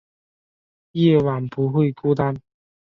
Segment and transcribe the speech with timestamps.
[0.93, 2.35] 夜晚不会孤单